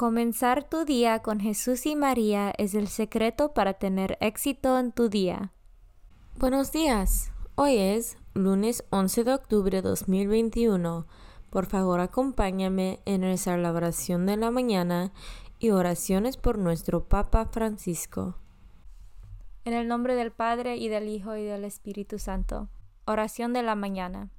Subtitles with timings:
[0.00, 5.10] Comenzar tu día con Jesús y María es el secreto para tener éxito en tu
[5.10, 5.52] día.
[6.38, 7.34] Buenos días.
[7.54, 11.06] Hoy es lunes 11 de octubre de 2021.
[11.50, 15.12] Por favor, acompáñame en nuestra oración de la mañana
[15.58, 18.36] y oraciones por nuestro Papa Francisco.
[19.66, 22.70] En el nombre del Padre y del Hijo y del Espíritu Santo.
[23.04, 24.30] Oración de la mañana.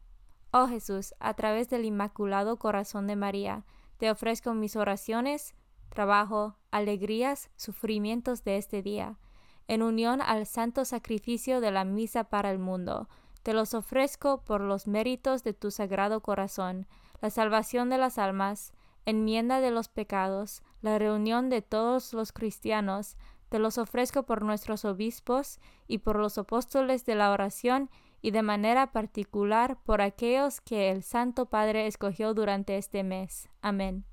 [0.50, 3.64] Oh Jesús, a través del Inmaculado Corazón de María,
[4.02, 5.54] te ofrezco mis oraciones,
[5.90, 9.20] trabajo, alegrías, sufrimientos de este día,
[9.68, 13.10] en unión al santo sacrificio de la misa para el mundo.
[13.44, 16.88] Te los ofrezco por los méritos de tu sagrado corazón,
[17.22, 18.74] la salvación de las almas,
[19.06, 23.18] enmienda de los pecados, la reunión de todos los cristianos,
[23.50, 27.92] te los ofrezco por nuestros obispos y por los apóstoles de la oración
[28.22, 33.50] y de manera particular por aquellos que el Santo Padre escogió durante este mes.
[33.62, 34.06] Amén.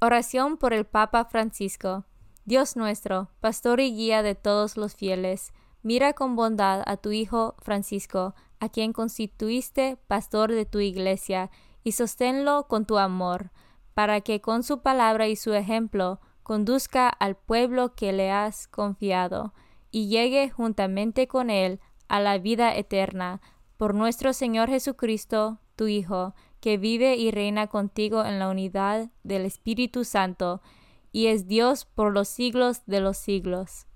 [0.00, 2.04] Oración por el Papa Francisco.
[2.44, 7.56] Dios nuestro, pastor y guía de todos los fieles, mira con bondad a tu Hijo
[7.58, 11.50] Francisco, a quien constituiste pastor de tu iglesia,
[11.84, 13.50] y sosténlo con tu amor,
[13.92, 19.52] para que con su palabra y su ejemplo conduzca al pueblo que le has confiado,
[19.90, 23.40] y llegue juntamente con él a la vida eterna,
[23.76, 29.44] por nuestro Señor Jesucristo, tu Hijo, que vive y reina contigo en la unidad del
[29.44, 30.60] Espíritu Santo,
[31.12, 33.86] y es Dios por los siglos de los siglos.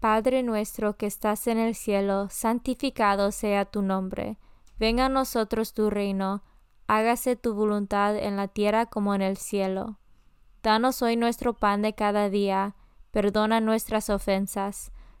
[0.00, 4.38] Padre nuestro que estás en el cielo, santificado sea tu nombre.
[4.78, 6.44] Venga a nosotros tu reino,
[6.86, 9.98] hágase tu voluntad en la tierra como en el cielo.
[10.62, 12.76] Danos hoy nuestro pan de cada día,
[13.10, 14.92] perdona nuestras ofensas,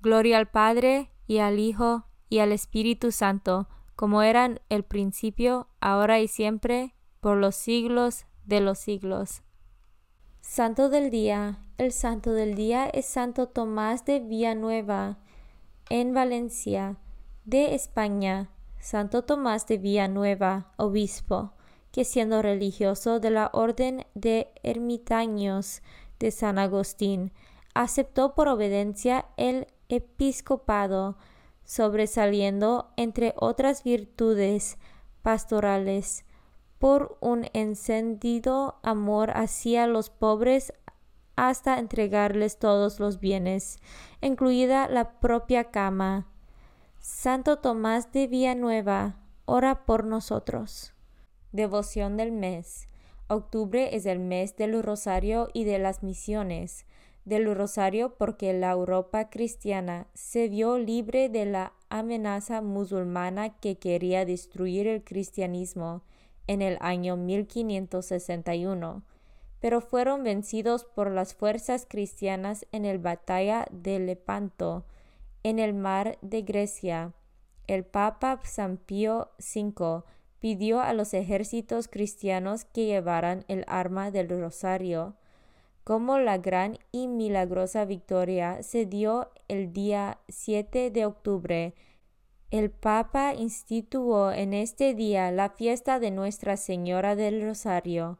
[0.00, 6.20] Gloria al Padre, y al Hijo, y al Espíritu Santo, como eran el principio, ahora
[6.20, 9.42] y siempre, por los siglos de los siglos.
[10.40, 11.58] Santo del Día.
[11.78, 15.18] El Santo del Día es Santo Tomás de Villanueva,
[15.90, 16.96] en Valencia,
[17.44, 18.50] de España.
[18.78, 21.52] Santo Tomás de Villanueva, obispo,
[21.92, 25.82] que siendo religioso de la Orden de Ermitaños
[26.18, 27.32] de San Agustín,
[27.74, 31.16] aceptó por obediencia el episcopado,
[31.64, 34.78] sobresaliendo entre otras virtudes
[35.22, 36.24] pastorales
[36.78, 40.72] por un encendido amor hacia los pobres
[41.36, 43.78] hasta entregarles todos los bienes,
[44.20, 46.26] incluida la propia cama.
[46.98, 50.94] Santo Tomás de Villanueva, ora por nosotros.
[51.52, 52.88] Devoción del mes.
[53.28, 56.86] Octubre es el mes del rosario y de las misiones
[57.28, 64.24] del Rosario porque la Europa cristiana se vio libre de la amenaza musulmana que quería
[64.24, 66.02] destruir el cristianismo
[66.46, 69.02] en el año 1561,
[69.60, 74.86] pero fueron vencidos por las fuerzas cristianas en la batalla de Lepanto,
[75.42, 77.12] en el mar de Grecia.
[77.66, 80.02] El Papa San Pío V
[80.38, 85.17] pidió a los ejércitos cristianos que llevaran el arma del rosario,
[85.88, 91.74] como la gran y milagrosa victoria se dio el día 7 de octubre.
[92.50, 98.18] El Papa instituyó en este día la fiesta de Nuestra Señora del Rosario.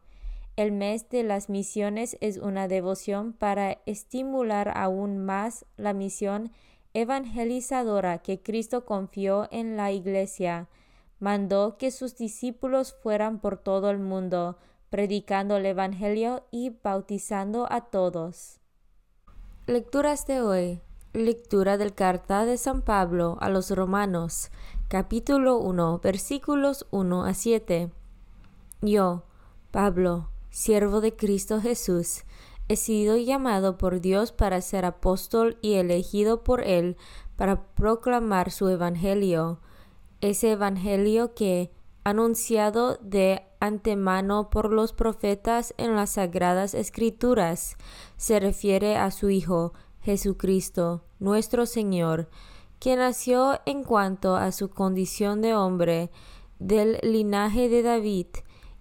[0.57, 6.53] El mes de las misiones es una devoción para estimular aún más la misión
[6.95, 10.71] evangelizadora que Cristo confió en la Iglesia.
[11.19, 14.57] Mandó que sus discípulos fueran por todo el mundo,
[14.91, 18.61] predicando el Evangelio y bautizando a todos.
[19.67, 20.81] Lecturas de hoy.
[21.13, 24.51] Lectura del carta de San Pablo a los Romanos,
[24.89, 27.91] capítulo 1, versículos 1 a 7.
[28.83, 29.25] Yo,
[29.71, 32.25] Pablo, siervo de Cristo Jesús,
[32.69, 36.97] he sido llamado por Dios para ser apóstol y elegido por Él
[37.37, 39.61] para proclamar su Evangelio,
[40.21, 41.73] ese Evangelio que,
[42.05, 47.77] anunciado de antemano por los profetas en las sagradas escrituras,
[48.17, 52.29] se refiere a su Hijo, Jesucristo, nuestro Señor,
[52.79, 56.11] que nació en cuanto a su condición de hombre
[56.59, 58.27] del linaje de David,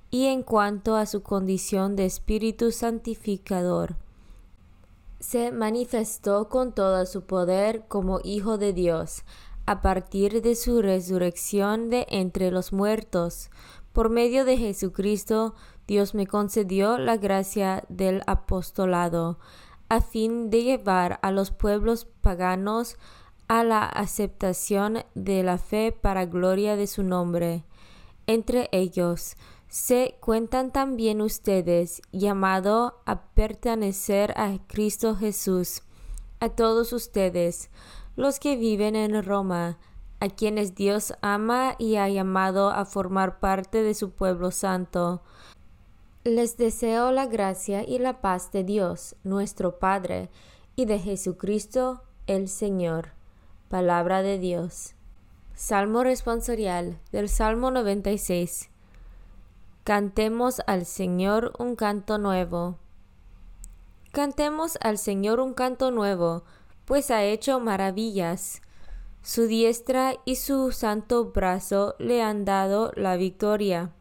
[0.09, 3.97] y en cuanto a su condición de Espíritu Santificador.
[5.19, 9.23] Se manifestó con todo su poder como Hijo de Dios,
[9.65, 13.50] a partir de su resurrección de entre los muertos.
[13.97, 15.55] Por medio de Jesucristo,
[15.88, 19.39] Dios me concedió la gracia del apostolado,
[19.89, 22.97] a fin de llevar a los pueblos paganos
[23.47, 27.65] a la aceptación de la fe para gloria de su nombre.
[28.27, 29.35] Entre ellos
[29.67, 35.81] se cuentan también ustedes, llamado a pertenecer a Cristo Jesús,
[36.39, 37.71] a todos ustedes,
[38.15, 39.79] los que viven en Roma,
[40.19, 45.22] a quienes Dios ama y ha llamado a formar parte de su pueblo santo.
[46.24, 50.30] Les deseo la gracia y la paz de Dios, nuestro Padre,
[50.75, 53.12] y de Jesucristo el Señor.
[53.69, 54.96] Palabra de Dios.
[55.56, 58.69] Salmo responsorial del Salmo 96.
[59.84, 62.78] Cantemos al Señor un canto nuevo.
[64.12, 66.44] Cantemos al Señor un canto nuevo,
[66.86, 68.62] pues ha hecho maravillas.
[69.27, 73.91] Su diestra y su santo brazo le han dado la victoria.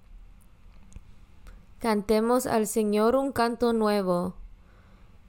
[1.81, 4.37] Cantemos al Señor un canto nuevo.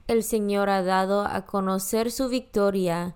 [0.05, 3.15] El Señor ha dado a conocer su victoria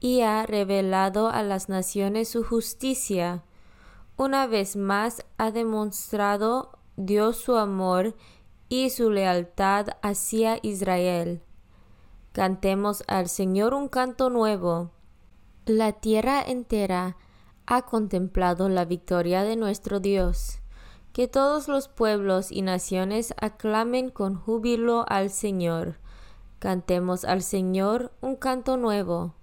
[0.00, 3.42] y ha revelado a las naciones su justicia.
[4.18, 8.14] Una vez más ha demostrado Dios su amor
[8.68, 11.40] y su lealtad hacia Israel.
[12.32, 14.90] Cantemos al Señor un canto nuevo.
[15.68, 17.18] La tierra entera
[17.66, 20.60] ha contemplado la victoria de nuestro Dios.
[21.12, 25.98] Que todos los pueblos y naciones aclamen con júbilo al Señor.
[26.58, 29.34] Cantemos al Señor un canto nuevo.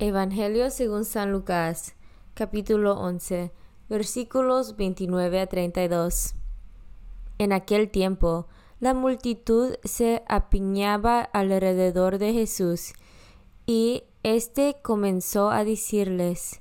[0.00, 1.94] Evangelio según San Lucas,
[2.34, 3.52] capítulo 11,
[3.88, 6.34] versículos 29 a 32.
[7.38, 8.48] En aquel tiempo,
[8.80, 12.92] la multitud se apiñaba alrededor de Jesús,
[13.66, 16.60] y éste comenzó a decirles,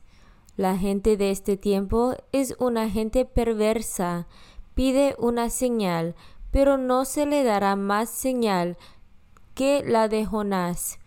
[0.55, 4.27] La gente de este tiempo es una gente perversa,
[4.75, 6.15] pide una señal,
[6.51, 8.77] pero no se le dará más señal
[9.55, 10.99] que la de Jonás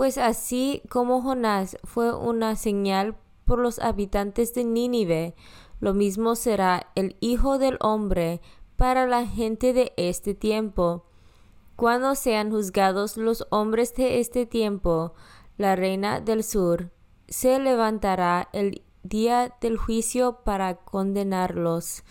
[0.00, 5.34] pues así como Jonás fue una señal por los habitantes de Nínive,
[5.78, 8.40] lo mismo será el Hijo del Hombre
[8.76, 11.04] para la gente de este tiempo.
[11.76, 15.12] Cuando sean juzgados los hombres de este tiempo,
[15.60, 16.90] la reina del sur
[17.28, 22.02] se levantará el día del juicio para condenarlos,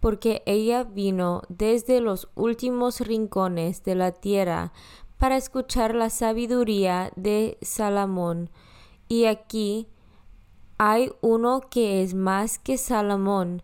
[0.00, 4.72] porque ella vino desde los últimos rincones de la tierra
[5.18, 8.48] para escuchar la sabiduría de Salomón.
[9.06, 9.86] Y aquí
[10.78, 13.62] hay uno que es más que Salomón.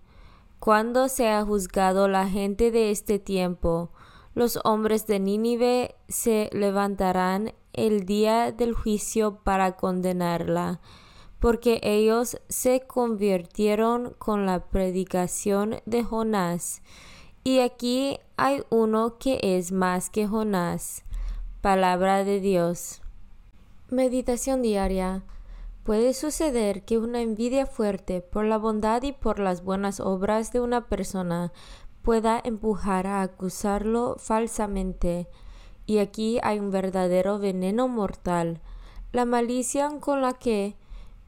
[0.58, 3.90] Cuando sea juzgado la gente de este tiempo,
[4.40, 10.80] los hombres de Nínive se levantarán el día del juicio para condenarla,
[11.40, 16.80] porque ellos se convirtieron con la predicación de Jonás.
[17.44, 21.04] Y aquí hay uno que es más que Jonás.
[21.60, 23.02] Palabra de Dios.
[23.90, 25.22] Meditación diaria.
[25.84, 30.60] Puede suceder que una envidia fuerte por la bondad y por las buenas obras de
[30.60, 31.52] una persona
[32.02, 35.28] pueda empujar a acusarlo falsamente.
[35.86, 38.60] Y aquí hay un verdadero veneno mortal,
[39.12, 40.76] la malicia con la que,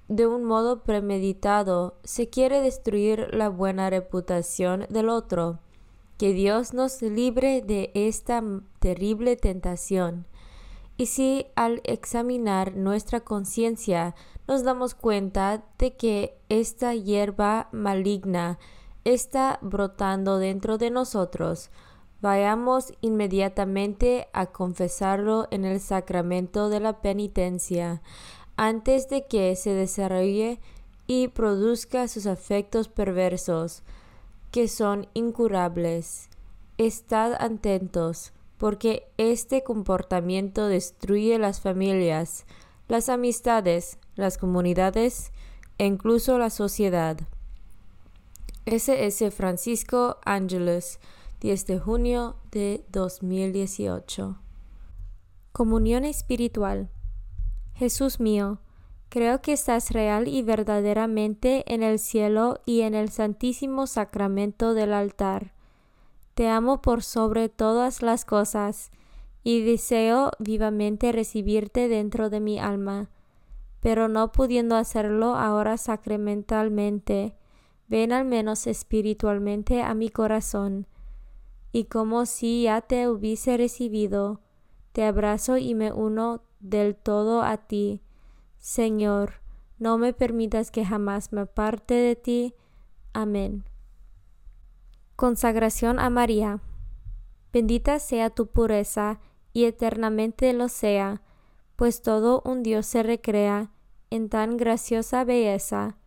[0.08, 5.58] de un modo premeditado, se quiere destruir la buena reputación del otro.
[6.16, 8.42] Que Dios nos libre de esta
[8.78, 10.26] terrible tentación.
[10.96, 14.14] Y si al examinar nuestra conciencia
[14.46, 18.58] nos damos cuenta de que esta hierba maligna
[19.04, 21.70] está brotando dentro de nosotros,
[22.20, 28.00] vayamos inmediatamente a confesarlo en el sacramento de la penitencia,
[28.56, 30.60] antes de que se desarrolle
[31.06, 33.82] y produzca sus efectos perversos
[34.52, 36.28] que son incurables.
[36.78, 42.44] Estad atentos, porque este comportamiento destruye las familias,
[42.86, 45.32] las amistades, las comunidades
[45.78, 47.18] e incluso la sociedad.
[48.66, 49.30] S.S.
[49.30, 51.00] Francisco Ángeles,
[51.40, 54.38] 10 de junio de 2018.
[55.52, 56.90] Comunión espiritual.
[57.74, 58.60] Jesús mío,
[59.12, 64.94] Creo que estás real y verdaderamente en el cielo y en el santísimo sacramento del
[64.94, 65.52] altar.
[66.32, 68.90] Te amo por sobre todas las cosas
[69.44, 73.10] y deseo vivamente recibirte dentro de mi alma,
[73.80, 77.36] pero no pudiendo hacerlo ahora sacramentalmente,
[77.92, 80.86] ven al menos espiritualmente a mi corazón,
[81.72, 84.40] y como si ya te hubiese recibido,
[84.92, 88.00] te abrazo y me uno del todo a ti.
[88.56, 89.42] Señor,
[89.78, 92.54] no me permitas que jamás me aparte de ti.
[93.12, 93.64] Amén.
[95.14, 96.62] Consagración a María.
[97.52, 99.20] Bendita sea tu pureza
[99.52, 101.20] y eternamente lo sea,
[101.76, 103.70] pues todo un Dios se recrea
[104.08, 105.98] en tan graciosa belleza.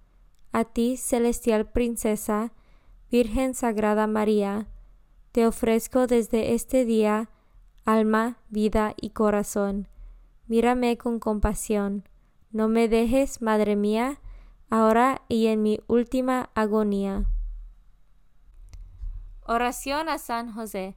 [0.56, 2.54] A ti, celestial princesa,
[3.12, 4.70] Virgen Sagrada María,
[5.34, 7.30] te ofrezco desde este día
[7.84, 9.90] alma, vida y corazón.
[10.48, 12.08] Mírame con compasión.
[12.52, 14.22] No me dejes, Madre mía,
[14.70, 17.26] ahora y en mi última agonía.
[19.42, 20.96] Oración a San José.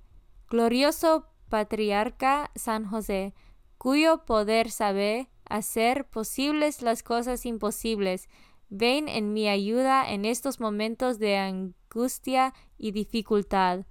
[0.49, 3.35] Glorioso patriarca San José,
[3.77, 8.29] cuyo poder sabe hacer posibles las cosas imposibles,
[8.71, 13.87] ven en mi ayuda en estos momentos de angustia y dificultad.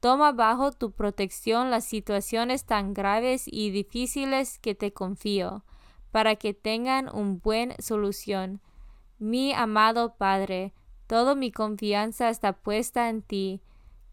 [0.00, 5.64] Toma bajo tu protección las situaciones tan graves y difíciles que te confío,
[6.10, 8.60] para que tengan una buena solución.
[9.18, 10.72] Mi amado Padre,
[11.06, 13.62] toda mi confianza está puesta en ti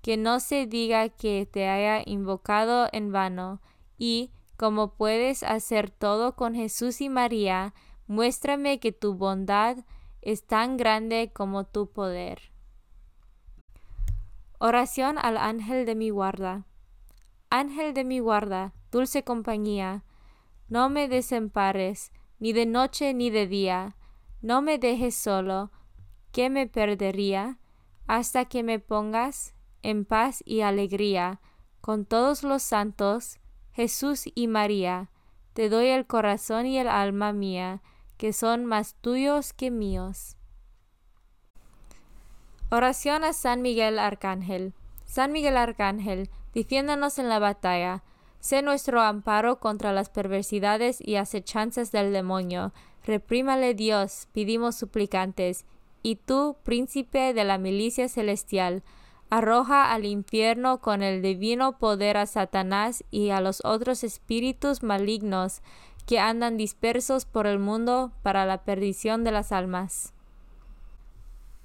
[0.02, 3.62] que no se diga que te haya invocado en vano,
[3.98, 7.74] y, como puedes hacer todo con Jesús y María,
[8.08, 9.80] muéstrame que tu bondad
[10.27, 12.51] es tan grande como tu poder.
[14.60, 16.65] Oración al ángel de mi guarda.
[17.50, 20.03] Ángel de mi guarda, dulce compañía,
[20.67, 23.96] no me desempares, ni de noche ni de día,
[24.41, 25.72] no me dejes solo,
[26.34, 27.57] que me perdería,
[28.05, 31.39] hasta que me pongas en paz y alegría,
[31.79, 33.39] con todos los santos,
[33.72, 35.10] Jesús y María,
[35.53, 37.81] te doy el corazón y el alma mía,
[38.18, 40.36] que son más tuyos que míos.
[42.70, 44.74] Oración a San Miguel Arcángel.
[45.06, 48.04] San Miguel Arcángel, defiéndanos en la batalla.
[48.40, 52.74] Sé nuestro amparo contra las perversidades y acechanzas del demonio.
[53.06, 55.66] Reprímale Dios, pedimos suplicantes.
[56.04, 58.84] Y tú, príncipe de la milicia celestial,
[59.30, 65.62] arroja al infierno con el divino poder a Satanás y a los otros espíritus malignos
[66.08, 70.14] que andan dispersos por el mundo para la perdición de las almas.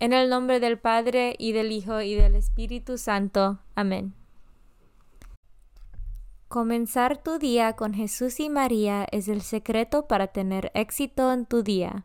[0.00, 3.60] En el nombre del Padre y del Hijo y del Espíritu Santo.
[3.76, 4.14] Amén.
[6.48, 11.62] Comenzar tu día con Jesús y María es el secreto para tener éxito en tu
[11.62, 12.04] día.